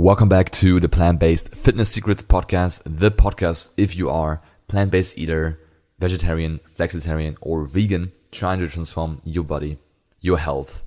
[0.00, 4.92] Welcome back to the Plant Based Fitness Secrets Podcast, the podcast if you are plant
[4.92, 5.58] based eater,
[5.98, 9.76] vegetarian, flexitarian, or vegan, trying to transform your body,
[10.20, 10.84] your health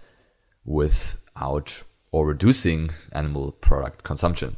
[0.64, 4.56] without or reducing animal product consumption.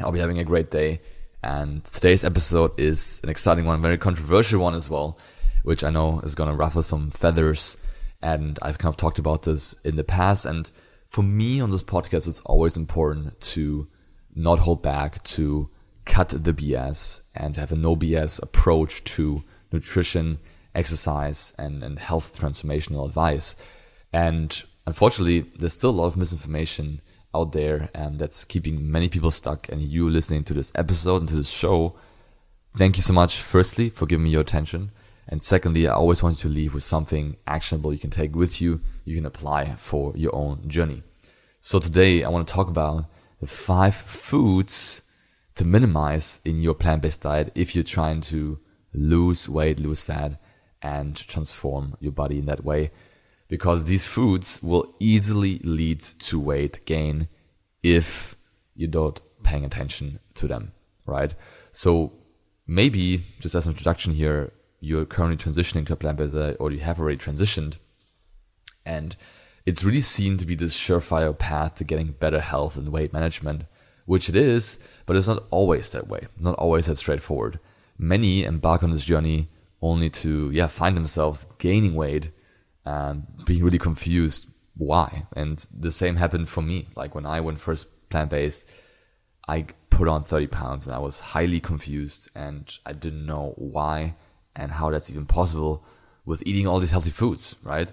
[0.00, 1.00] I'll be having a great day.
[1.42, 5.18] And today's episode is an exciting one, very controversial one as well,
[5.64, 7.76] which I know is going to ruffle some feathers.
[8.22, 10.46] And I've kind of talked about this in the past.
[10.46, 10.70] And
[11.08, 13.88] for me on this podcast, it's always important to
[14.34, 15.70] not hold back, to
[16.04, 19.42] cut the BS and have a no BS approach to
[19.72, 20.38] nutrition,
[20.74, 23.56] exercise, and, and health transformational advice.
[24.12, 27.00] And unfortunately, there's still a lot of misinformation
[27.34, 29.68] out there, and that's keeping many people stuck.
[29.68, 31.96] And you listening to this episode and to this show,
[32.76, 34.90] thank you so much, firstly, for giving me your attention.
[35.28, 38.60] And secondly, I always want you to leave with something actionable you can take with
[38.60, 41.02] you, you can apply for your own journey.
[41.60, 43.06] So today I want to talk about
[43.40, 45.02] the five foods
[45.56, 48.60] to minimize in your plant-based diet if you're trying to
[48.94, 50.40] lose weight, lose fat,
[50.80, 52.92] and transform your body in that way.
[53.48, 57.28] Because these foods will easily lead to weight gain
[57.82, 58.36] if
[58.74, 60.72] you don't paying attention to them,
[61.04, 61.34] right?
[61.72, 62.12] So
[62.66, 66.80] maybe just as an introduction here, you're currently transitioning to a plant-based diet or you
[66.80, 67.78] have already transitioned
[68.84, 69.16] and
[69.66, 73.64] it's really seen to be this surefire path to getting better health and weight management,
[74.06, 77.58] which it is, but it's not always that way, not always that straightforward.
[77.98, 79.48] Many embark on this journey
[79.82, 82.30] only to yeah find themselves gaining weight
[82.84, 85.26] and being really confused why.
[85.34, 86.88] And the same happened for me.
[86.94, 88.70] Like when I went first plant based,
[89.48, 94.14] I put on 30 pounds and I was highly confused and I didn't know why
[94.56, 95.84] and how that's even possible
[96.24, 97.90] with eating all these healthy foods, right?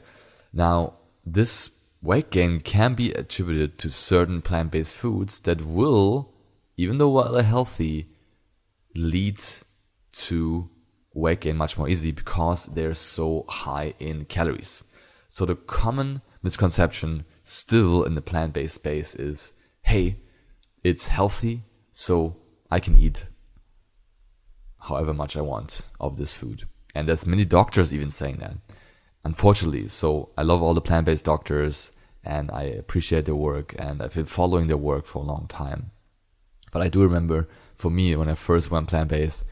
[0.52, 0.94] Now,
[1.26, 6.34] this weight gain can be attributed to certain plant based foods that will,
[6.78, 8.08] even though while they're healthy,
[8.96, 9.40] lead
[10.12, 10.70] to
[11.14, 14.84] weight gain much more easily because they're so high in calories.
[15.30, 20.18] So the common misconception still in the plant based space is hey,
[20.84, 22.38] it's healthy, so
[22.72, 23.26] I can eat
[24.84, 26.64] however much I want of this food.
[26.96, 28.56] And there's many doctors even saying that
[29.24, 29.88] unfortunately.
[29.88, 31.92] So I love all the plant based doctors
[32.24, 35.92] and I appreciate their work and I've been following their work for a long time.
[36.72, 39.46] But I do remember for me, when I first went plant based,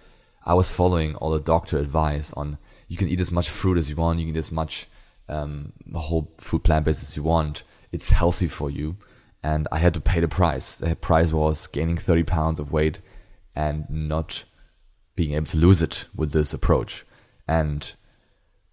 [0.46, 3.90] I was following all the doctor advice on you can eat as much fruit as
[3.90, 4.88] you want, you can eat as much
[5.30, 7.63] um, whole food plant based as you want.
[7.92, 8.98] It's healthy for you.
[9.44, 10.78] And I had to pay the price.
[10.78, 13.00] The price was gaining 30 pounds of weight
[13.56, 14.44] and not
[15.21, 17.05] being able to lose it with this approach.
[17.47, 17.93] And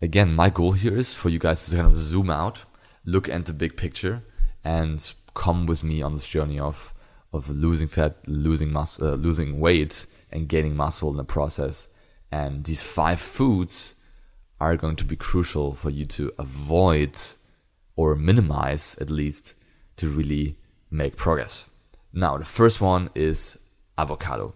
[0.01, 2.65] again, my goal here is for you guys to kind of zoom out,
[3.05, 4.23] look at the big picture,
[4.65, 6.95] and come with me on this journey of
[7.35, 11.89] of losing fat, losing muscle, uh, losing weight, and gaining muscle in the process.
[12.33, 13.95] And these five foods
[14.59, 17.15] are going to be crucial for you to avoid
[17.95, 19.53] or minimize, at least,
[19.99, 20.57] to really
[20.91, 21.69] make progress.
[22.15, 23.59] Now, the first one is
[23.99, 24.55] avocado.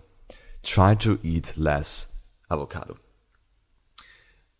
[0.63, 2.09] Try to eat less
[2.51, 2.99] avocado.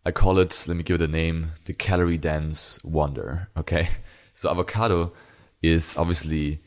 [0.05, 3.49] I call it, let me give it a name, the calorie dense wonder.
[3.57, 3.89] Okay.
[4.35, 5.13] So avocado
[5.61, 6.59] is obviously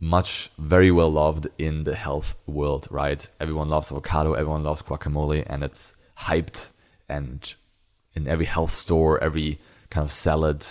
[0.00, 3.28] much very well loved in the health world, right?
[3.38, 6.70] Everyone loves avocado, everyone loves guacamole, and it's hyped
[7.06, 7.54] and
[8.14, 9.58] in every health store, every
[9.90, 10.64] kind of salad,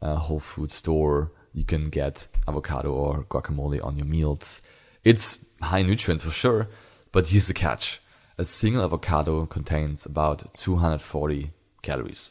[0.00, 4.62] uh, whole food store, you can get avocado or guacamole on your meals.
[5.04, 6.68] It's high nutrients for sure,
[7.12, 8.00] but here's the catch
[8.38, 11.52] a single avocado contains about 240
[11.82, 12.30] calories,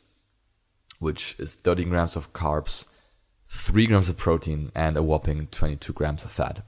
[1.00, 2.88] which is 13 grams of carbs,
[3.46, 6.66] 3 grams of protein, and a whopping 22 grams of fat.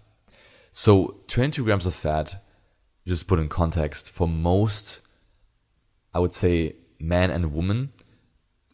[0.72, 2.44] So, 22 grams of fat,
[3.08, 5.02] just put in context, for most,
[6.14, 7.92] I would say, man and woman,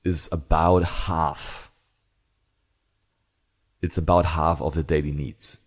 [0.03, 1.71] is about half.
[3.81, 5.61] It's about half of the daily needs.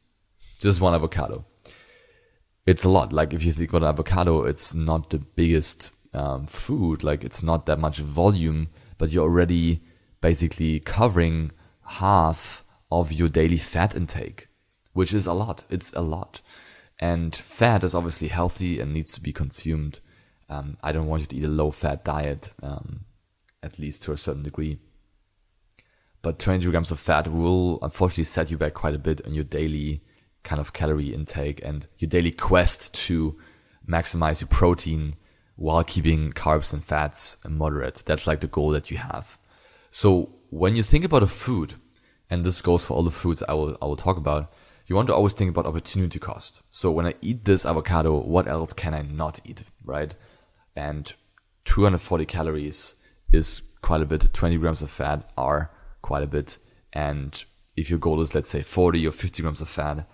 [0.59, 1.47] Just one avocado
[2.67, 3.13] it's a lot.
[3.13, 7.03] Like if you think about avocado, it's not the biggest um, food.
[7.03, 8.69] Like it's not that much volume,
[8.99, 9.83] but you're already
[10.21, 11.51] basically covering
[11.85, 14.49] half of your daily fat intake,
[14.93, 15.65] which is a lot.
[15.71, 16.41] It's a lot.
[16.99, 20.01] And fat is obviously healthy and needs to be consumed.
[20.49, 23.07] Um, I don't want you to eat a low fat diet, um,
[23.63, 24.79] at least to a certain degree.
[26.21, 29.45] But 20 grams of fat will unfortunately set you back quite a bit on your
[29.45, 30.03] daily
[30.43, 33.39] kind of calorie intake and your daily quest to
[33.89, 35.15] maximize your protein
[35.57, 38.03] while keeping carbs and fats moderate.
[38.05, 39.39] That's like the goal that you have.
[39.91, 41.75] So when you think about a food,
[42.31, 44.53] and this goes for all the foods I will I will talk about,
[44.87, 46.63] you want to always think about opportunity cost.
[46.71, 50.15] So when I eat this avocado, what else can I not eat, right?
[50.75, 51.13] And
[51.65, 52.97] 240 calories
[53.31, 54.33] is quite a bit.
[54.33, 56.59] 20 grams of fat are quite a bit.
[56.93, 57.43] And
[57.77, 60.07] if your goal is, let's say, 40 or 50 grams of fat,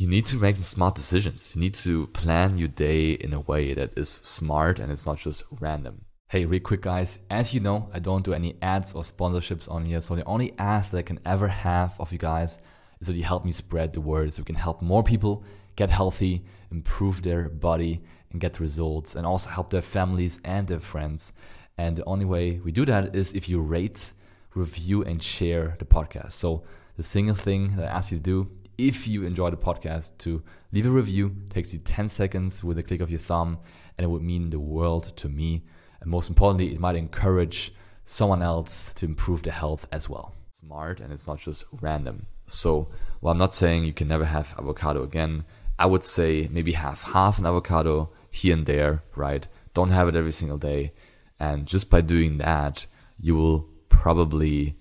[0.00, 1.54] you need to make smart decisions.
[1.54, 5.18] You need to plan your day in a way that is smart and it's not
[5.18, 6.06] just random.
[6.30, 7.18] Hey, real quick, guys.
[7.28, 10.00] As you know, I don't do any ads or sponsorships on here.
[10.00, 12.60] So the only ask that I can ever have of you guys
[13.00, 15.44] is that you help me spread the word so we can help more people
[15.76, 18.00] get healthy, improve their body,
[18.30, 21.34] and get results, and also help their families and their friends.
[21.76, 24.14] And the only way we do that is if you rate,
[24.54, 26.32] review, and share the podcast.
[26.32, 26.62] So
[26.96, 28.50] the single thing that I ask you to do,
[28.88, 30.42] if you enjoy the podcast, to
[30.72, 31.36] leave a review.
[31.46, 33.58] It takes you 10 seconds with a click of your thumb,
[33.96, 35.64] and it would mean the world to me.
[36.00, 37.72] And most importantly, it might encourage
[38.04, 40.34] someone else to improve their health as well.
[40.50, 42.26] Smart, and it's not just random.
[42.46, 42.88] So,
[43.20, 45.44] while I'm not saying you can never have avocado again,
[45.78, 49.46] I would say maybe have half an avocado here and there, right?
[49.72, 50.92] Don't have it every single day.
[51.38, 52.86] And just by doing that,
[53.18, 54.76] you will probably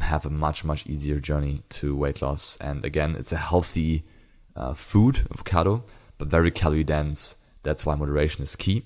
[0.00, 2.56] have a much, much easier journey to weight loss.
[2.60, 4.04] And again, it's a healthy
[4.56, 5.84] uh, food, avocado,
[6.18, 7.36] but very calorie dense.
[7.62, 8.84] That's why moderation is key.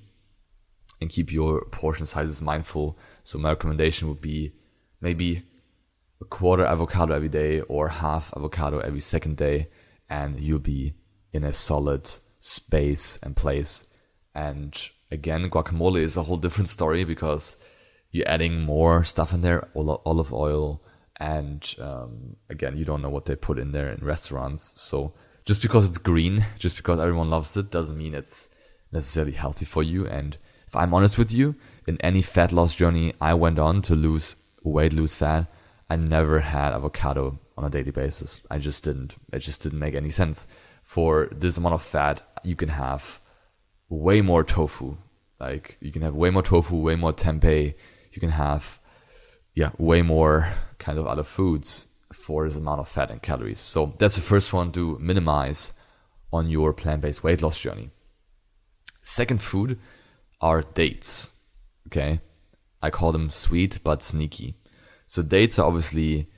[1.01, 2.99] And keep your portion sizes mindful.
[3.25, 4.53] So my recommendation would be
[5.01, 5.43] maybe
[6.21, 9.69] a quarter avocado every day or half avocado every second day,
[10.09, 10.95] and you'll be
[11.33, 12.11] in a solid
[12.41, 13.87] space and place.
[14.35, 14.75] And
[15.11, 17.57] again, guacamole is a whole different story because
[18.11, 20.83] you're adding more stuff in there, olive oil,
[21.19, 24.81] and um, again, you don't know what they put in there in restaurants.
[24.81, 25.15] So
[25.45, 28.55] just because it's green, just because everyone loves it, doesn't mean it's
[28.93, 30.07] necessarily healthy for you.
[30.07, 30.37] And
[30.67, 31.55] if I'm honest with you,
[31.87, 35.47] in any fat loss journey I went on to lose weight, lose fat,
[35.89, 38.45] I never had avocado on a daily basis.
[38.51, 39.15] I just didn't.
[39.33, 40.47] It just didn't make any sense.
[40.83, 43.21] For this amount of fat, you can have
[43.89, 44.97] way more tofu.
[45.41, 47.75] Like you can have way more tofu, way more tempeh.
[48.13, 48.79] You can have,
[49.57, 53.59] yeah, way more kind of other foods for this amount of fat and calories.
[53.59, 55.73] So that's the first one to minimize
[56.33, 57.91] on your plant-based weight loss journey.
[59.03, 59.79] Second food
[60.43, 61.31] are dates.
[61.89, 62.21] Okay.
[62.83, 64.57] I call them sweet but sneaky.
[65.09, 66.29] So dates are obviously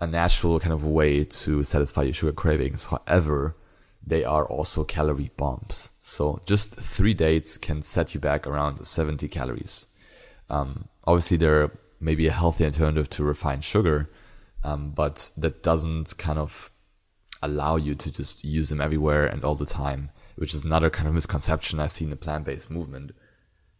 [0.00, 2.84] a natural kind of way to satisfy your sugar cravings.
[2.84, 3.56] However,
[4.06, 5.90] they are also calorie bombs.
[6.00, 9.86] So just three dates can set you back around 70 calories.
[10.48, 14.10] Um, obviously, they're maybe a healthy alternative to refined sugar,
[14.64, 16.70] um, but that doesn't kind of
[17.42, 21.08] allow you to just use them everywhere and all the time, which is another kind
[21.08, 23.12] of misconception I see in the plant-based movement.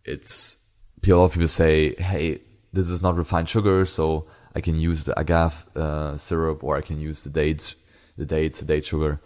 [0.04, 0.58] It's
[1.04, 2.40] a lot of people say, "Hey,
[2.72, 4.26] this is not refined sugar, so
[4.56, 7.74] I can use the agave uh, syrup or I can use the dates,
[8.16, 9.20] the dates, the date sugar.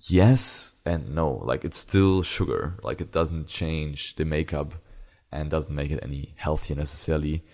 [0.00, 1.30] Yes and no.
[1.44, 2.74] Like it's still sugar.
[2.82, 4.74] Like it doesn't change the makeup
[5.30, 7.44] and doesn't make it any healthier necessarily.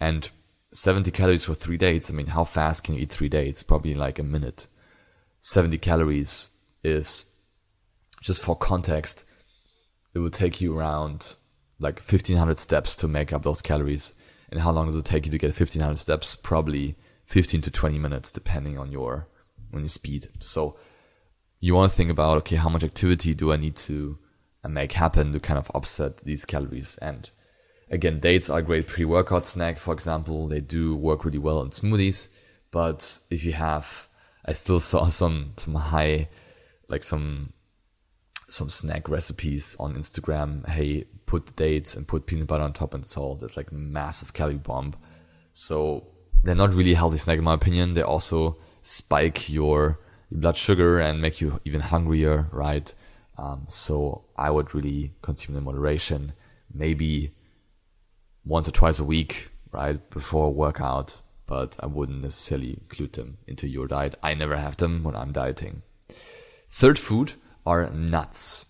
[0.00, 0.28] And
[0.72, 2.10] 70 calories for three dates.
[2.10, 3.62] I mean, how fast can you eat three dates?
[3.62, 4.66] Probably like a minute.
[5.40, 6.50] 70 calories
[6.84, 7.26] is
[8.20, 9.24] just for context.
[10.14, 11.34] It will take you around
[11.78, 14.12] like 1500 steps to make up those calories.
[14.50, 16.36] And how long does it take you to get 1500 steps?
[16.36, 16.96] Probably
[17.26, 19.28] 15 to 20 minutes, depending on your
[19.72, 20.28] on your speed.
[20.40, 20.76] So
[21.60, 24.18] you want to think about okay, how much activity do I need to
[24.64, 26.96] uh, make happen to kind of offset these calories?
[26.98, 27.30] And
[27.90, 29.78] again, dates are a great pre-workout snack.
[29.78, 32.28] For example, they do work really well in smoothies.
[32.70, 34.08] But if you have,
[34.44, 36.28] I still saw some some high,
[36.88, 37.52] like some
[38.48, 40.66] some snack recipes on Instagram.
[40.68, 43.42] Hey, put dates and put peanut butter on top and salt.
[43.42, 44.94] It's like massive calorie bomb.
[45.52, 46.08] So
[46.42, 47.94] they're not really healthy snack in my opinion.
[47.94, 49.98] They also spike your,
[50.30, 52.92] blood sugar and make you even hungrier, right?
[53.36, 56.32] Um, so I would really consume them in moderation,
[56.72, 57.32] maybe
[58.48, 61.20] once or twice a week, right, before a workout.
[61.46, 64.16] But I wouldn't necessarily include them into your diet.
[64.22, 65.82] I never have them when I'm dieting.
[66.68, 67.32] Third food
[67.64, 68.66] are nuts.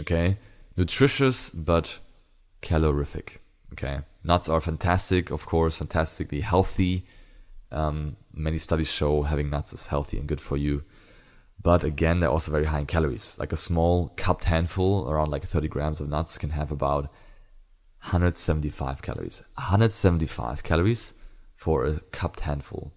[0.00, 0.38] Okay,
[0.76, 1.98] nutritious but
[2.62, 3.40] calorific.
[3.72, 7.06] Okay, nuts are fantastic, of course, fantastically healthy.
[7.70, 10.84] Um, many studies show having nuts is healthy and good for you.
[11.62, 13.36] But again, they're also very high in calories.
[13.38, 17.10] Like a small cupped handful, around like 30 grams of nuts, can have about
[18.02, 19.42] 175 calories.
[19.54, 21.14] 175 calories
[21.54, 22.92] for a cupped handful.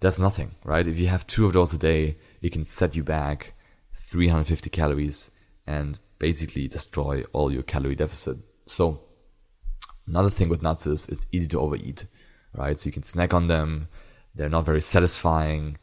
[0.00, 0.86] That's nothing, right?
[0.86, 3.54] If you have two of those a day, it can set you back
[4.02, 5.30] 350 calories
[5.66, 8.38] and basically destroy all your calorie deficit.
[8.64, 9.02] So
[10.06, 12.06] another thing with nuts is it's easy to overeat,
[12.54, 12.78] right?
[12.78, 13.88] So you can snack on them.
[14.34, 15.76] They're not very satisfying.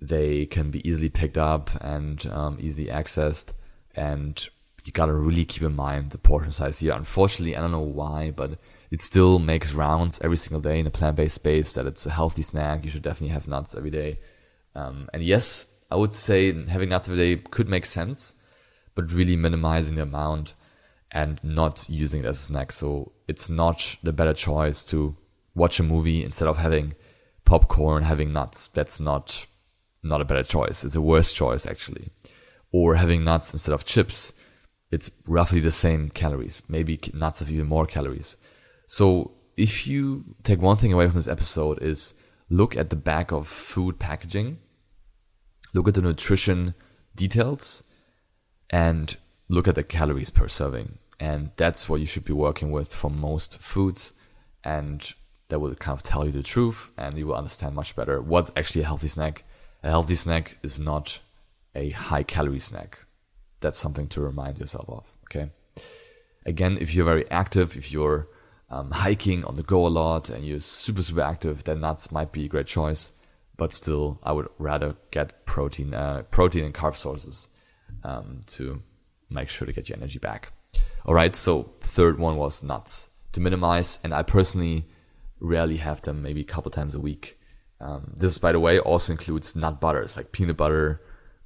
[0.00, 3.52] they can be easily picked up and um, easily accessed.
[3.94, 4.46] And
[4.84, 6.92] you gotta really keep in mind the portion size here.
[6.92, 8.58] Unfortunately, I don't know why, but
[8.90, 12.42] it still makes rounds every single day in a plant-based space that it's a healthy
[12.42, 12.84] snack.
[12.84, 14.20] You should definitely have nuts every day.
[14.74, 18.34] Um, and yes, I would say having nuts every day could make sense,
[18.94, 20.54] but really minimizing the amount
[21.10, 22.72] and not using it as a snack.
[22.72, 25.16] So it's not the better choice to
[25.54, 26.94] watch a movie instead of having
[27.44, 28.66] popcorn, having nuts.
[28.66, 29.46] That's not
[30.02, 30.84] not a better choice.
[30.84, 32.10] It's a worse choice actually.
[32.72, 34.32] Or having nuts instead of chips.
[34.94, 36.62] It's roughly the same calories.
[36.68, 38.36] Maybe nuts have even more calories.
[38.86, 42.14] So if you take one thing away from this episode is
[42.48, 44.58] look at the back of food packaging,
[45.72, 46.74] look at the nutrition
[47.16, 47.82] details,
[48.70, 49.16] and
[49.48, 50.98] look at the calories per serving.
[51.18, 54.12] And that's what you should be working with for most foods.
[54.62, 55.12] And
[55.48, 58.52] that will kind of tell you the truth and you will understand much better what's
[58.54, 59.42] actually a healthy snack.
[59.82, 61.18] A healthy snack is not
[61.74, 63.03] a high calorie snack.
[63.64, 65.06] That's something to remind yourself of.
[65.24, 65.50] Okay.
[66.44, 68.28] Again, if you're very active, if you're
[68.68, 72.30] um, hiking on the go a lot and you're super, super active, then nuts might
[72.30, 73.10] be a great choice.
[73.56, 77.48] But still, I would rather get protein, uh, protein and carb sources
[78.02, 78.82] um, to
[79.30, 80.52] make sure to get your energy back.
[81.06, 81.34] All right.
[81.34, 83.98] So third one was nuts to minimize.
[84.04, 84.84] And I personally
[85.40, 87.40] rarely have them, maybe a couple times a week.
[87.80, 91.00] Um, this, by the way, also includes nut butters like peanut butter,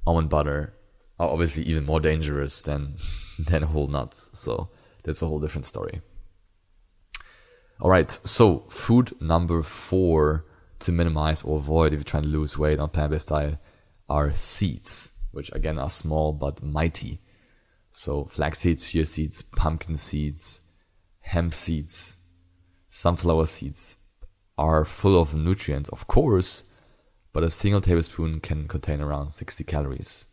[0.05, 0.73] almond butter,
[1.19, 2.95] are obviously even more dangerous than
[3.39, 4.29] than whole nuts.
[4.33, 4.69] So
[5.03, 6.01] that's a whole different story.
[7.81, 10.45] All right, so food number four
[10.79, 13.57] to minimize or avoid if you're trying to lose weight on plant-based diet
[14.09, 17.19] are seeds, which again are small but mighty.
[17.91, 20.61] So flax seeds, chia seeds, pumpkin seeds,
[21.21, 22.17] hemp seeds,
[22.87, 23.97] sunflower seeds
[24.57, 26.63] are full of nutrients, of course,
[27.31, 30.25] but a single tablespoon can contain around 60 calories.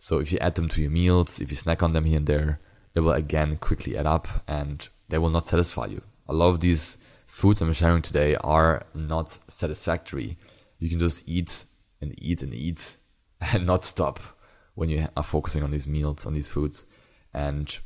[0.00, 2.26] So if you add them to your meals, if you snack on them here and
[2.26, 2.58] there,
[2.94, 6.00] it will again quickly add up and they will not satisfy you.
[6.26, 10.38] A lot of these foods I'm sharing today are not satisfactory.
[10.78, 11.64] You can just eat
[12.00, 12.96] and eat and eat
[13.52, 14.18] and not stop
[14.74, 16.86] when you are focusing on these meals, on these foods.
[17.34, 17.78] And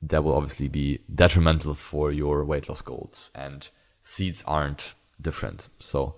[0.00, 3.32] that will obviously be detrimental for your weight loss goals.
[3.34, 3.68] And
[4.02, 5.68] seeds aren't different.
[5.80, 6.14] So,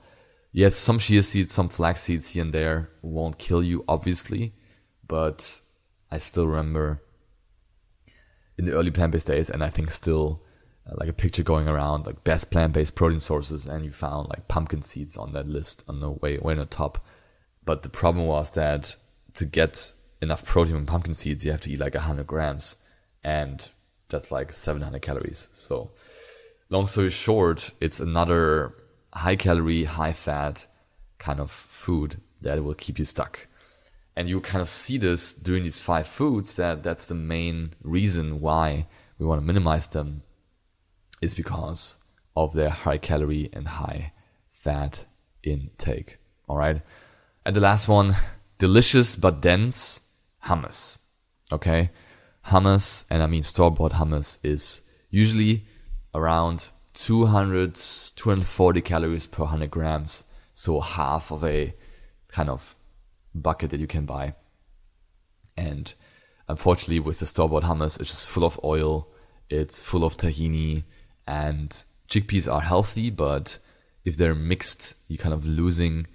[0.53, 4.53] yes, some chia seeds, some flax seeds here and there won't kill you, obviously,
[5.09, 5.61] but
[6.11, 7.03] I still remember
[8.57, 10.43] in the early plant based days, and I think still
[10.87, 14.29] uh, like a picture going around like best plant based protein sources, and you found
[14.29, 17.05] like pumpkin seeds on that list on the way, way on the top.
[17.65, 18.97] But the problem was that
[19.35, 22.77] to get enough protein from pumpkin seeds, you have to eat like 100 grams,
[23.23, 23.69] and
[24.09, 25.49] that's like 700 calories.
[25.53, 25.91] So,
[26.71, 28.75] long story short, it's another
[29.13, 30.67] high calorie, high fat
[31.19, 33.47] kind of food that will keep you stuck
[34.19, 38.41] and you kind of see this during these five foods that that's the main reason
[38.41, 38.87] why
[39.19, 40.23] we want to minimize them.
[41.23, 41.99] Is because
[42.37, 44.13] of their high calorie and high
[44.51, 45.07] fat
[45.43, 46.83] intake all right
[47.47, 48.17] and the last one
[48.59, 50.01] delicious but dense
[50.47, 50.99] hummus
[51.53, 51.91] okay?
[52.47, 55.65] Hummus and i mean store bought hummus is usually
[56.15, 57.77] around 200
[58.17, 60.25] 240 calories per 100 grams.
[60.53, 61.75] So half of a
[62.27, 62.78] kind of
[63.39, 64.35] bucket that you can buy.
[65.57, 65.93] And
[66.49, 69.09] unfortunately, with the store bought hummus, it's just full of oil,
[69.51, 70.85] it's full of tahini,
[71.27, 71.71] and
[72.09, 73.59] chickpeas are healthy, but
[74.05, 76.07] if they're mixed, you're kind of losing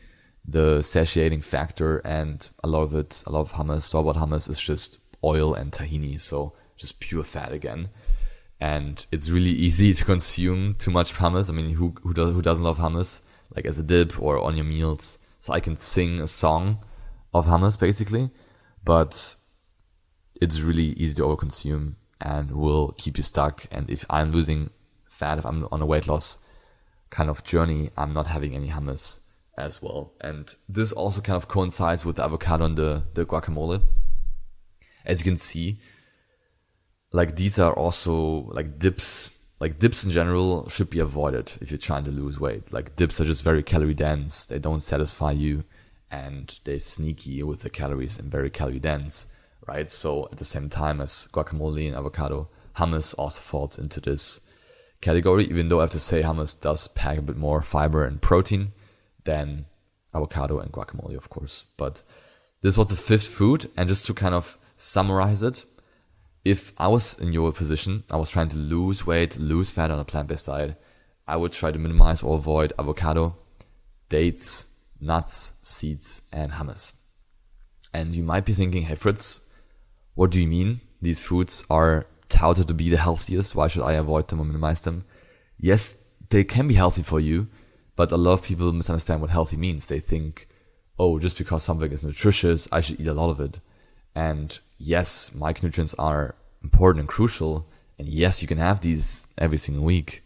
[0.46, 2.00] the satiating factor.
[2.00, 5.54] And a lot of it, a lot of hummus, store bought hummus, is just oil
[5.54, 7.90] and tahini, so just pure fat again.
[8.60, 11.50] And it's really easy to consume too much hummus.
[11.50, 13.22] I mean, who who, does, who doesn't love hummus?
[13.56, 15.20] Like as a dip or on your meals.
[15.40, 16.80] So I can sing a song
[17.34, 18.30] of hummus basically,
[18.84, 19.36] but
[20.42, 23.66] it's really easy to overconsume and will keep you stuck.
[23.72, 24.70] And if I'm losing
[25.10, 26.38] fat, if I'm on a weight loss
[27.10, 29.20] kind of journey, I'm not having any hummus
[29.58, 30.14] as well.
[30.22, 33.84] And this also kind of coincides with the avocado and the, the guacamole.
[35.06, 35.78] As you can see,
[37.12, 39.30] like these are also like dips.
[39.60, 42.74] Like dips in general should be avoided if you're trying to lose weight.
[42.74, 44.46] Like dips are just very calorie dense.
[44.48, 45.64] They don't satisfy you
[46.14, 49.26] and they're sneaky with the calories and very calorie dense,
[49.68, 49.90] right?
[49.90, 54.40] So at the same time as guacamole and avocado, hummus also falls into this
[55.02, 58.22] category, even though I have to say hummus does pack a bit more fiber and
[58.22, 58.74] protein
[59.24, 59.66] than
[60.14, 61.66] avocado and guacamole, of course.
[61.78, 62.04] But
[62.62, 63.72] this was the fifth food.
[63.76, 65.66] And just to kind of summarize it,
[66.46, 70.00] if I was in your position, I was trying to lose weight, lose fat on
[70.00, 70.80] a plant based diet,
[71.28, 73.36] I would try to minimize or avoid avocado,
[74.10, 74.68] dates,
[75.06, 76.94] nuts, seeds, and hummus.
[77.94, 79.42] And you might be thinking, hey Fritz,
[80.16, 80.82] what do you mean?
[81.02, 83.56] These foods are touted to be the healthiest.
[83.56, 85.06] Why should I avoid them or minimize them?
[85.60, 87.48] Yes, they can be healthy for you,
[87.96, 89.88] but a lot of people misunderstand what healthy means.
[89.88, 90.48] They think,
[90.98, 93.60] oh, just because something is nutritious, I should eat a lot of it.
[94.16, 97.68] And yes, micronutrients are important and crucial.
[98.00, 100.24] And yes, you can have these every single week.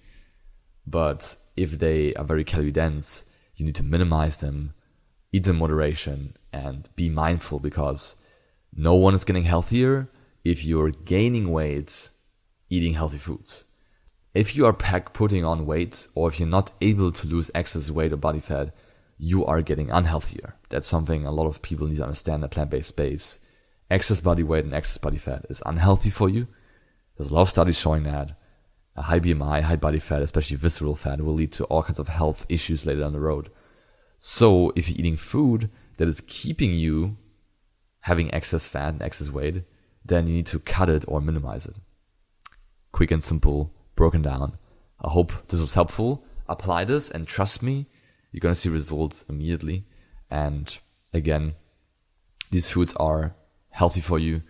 [0.86, 3.26] But if they are very calorie dense,
[3.58, 4.74] you need to minimize them,
[5.32, 8.16] eat them in moderation, and be mindful because
[8.74, 10.10] no one is getting healthier
[10.44, 12.10] if you're gaining weight
[12.70, 13.66] eating healthy foods.
[14.34, 18.14] If you are putting on weight or if you're not able to lose excess weight
[18.14, 18.74] or body fat,
[19.18, 20.54] you are getting unhealthier.
[20.70, 23.40] That's something a lot of people need to understand in the plant-based space.
[23.90, 26.48] Excess body weight and excess body fat is unhealthy for you.
[27.18, 28.38] There's a lot of studies showing that
[28.98, 32.08] a high BMI, high body fat, especially visceral fat, will lead to all kinds of
[32.08, 33.50] health issues later down the road.
[34.18, 37.18] So if you're eating food that is keeping you
[38.02, 39.64] having excess fat and excess weight,
[40.04, 41.78] then you need to cut it or minimize it.
[42.92, 44.58] Quick and simple, broken down.
[45.00, 46.26] I hope this was helpful.
[46.48, 47.86] Apply this and trust me,
[48.32, 49.86] you're going to see results immediately.
[50.32, 50.76] And
[51.14, 51.54] again,
[52.50, 53.36] these foods are
[53.70, 54.42] healthy for you,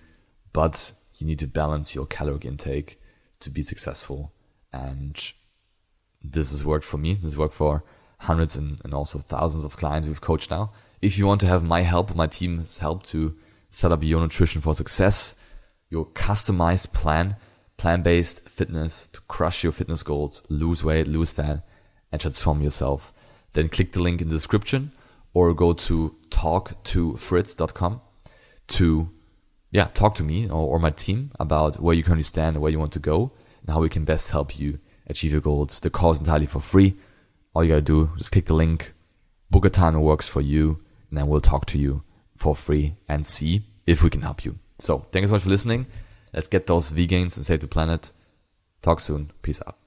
[0.53, 3.01] but you need to balance your caloric intake
[3.39, 4.31] to be successful.
[4.71, 5.15] And
[6.23, 7.15] this has worked for me.
[7.15, 7.83] This worked for
[8.19, 10.71] hundreds and, and also thousands of clients we've coached now.
[11.01, 13.35] If you want to have my help, my team's help to
[13.69, 15.35] set up your nutrition for success,
[15.89, 17.35] your customized plan,
[17.77, 21.63] plan-based fitness to crush your fitness goals, lose weight, lose fat,
[22.11, 23.13] and transform yourself,
[23.53, 24.91] then click the link in the description
[25.33, 28.01] or go to talktofritz.com
[28.67, 29.09] to
[29.69, 32.71] yeah, talk to me or, or my team about where you currently stand and where
[32.71, 33.31] you want to go
[33.67, 35.79] and how we can best help you achieve your goals.
[35.79, 36.95] The call is entirely for free.
[37.53, 38.93] All you gotta do, just click the link,
[39.51, 42.03] book a time that works for you, and then we'll talk to you
[42.35, 44.57] for free and see if we can help you.
[44.79, 45.87] So thank you so much for listening.
[46.33, 48.11] Let's get those V gains and save the planet.
[48.81, 49.31] Talk soon.
[49.41, 49.86] Peace out.